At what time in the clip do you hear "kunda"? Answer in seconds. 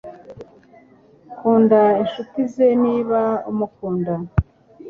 1.37-1.81